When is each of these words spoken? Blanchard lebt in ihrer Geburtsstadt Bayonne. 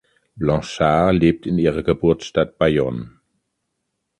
Blanchard 0.35 1.13
lebt 1.13 1.45
in 1.45 1.59
ihrer 1.59 1.83
Geburtsstadt 1.83 2.57
Bayonne. 2.57 3.19